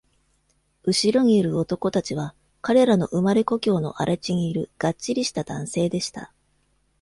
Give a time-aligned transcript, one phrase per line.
[0.83, 6.33] 後ろにいる男たちは、彼らの生まれ故郷の荒れ地にいるがっちりした男性でした。